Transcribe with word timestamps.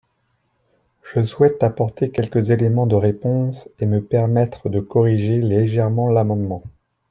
Je 1.03 1.23
souhaite 1.23 1.61
apporter 1.61 2.09
quelques 2.09 2.49
éléments 2.49 2.87
de 2.87 2.95
réponse 2.95 3.69
et 3.77 3.85
me 3.85 4.03
permettre 4.03 4.67
de 4.67 4.79
corriger 4.79 5.39
légèrement 5.43 6.09
l’amendement. 6.11 6.63